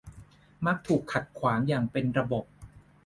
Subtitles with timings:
[0.65, 2.45] มักถูกขัดขวางอย่างเป็นระบบ